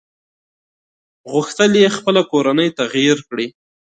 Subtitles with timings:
[1.31, 3.47] غوښتل يې خپله کورنۍ تغيير کړي.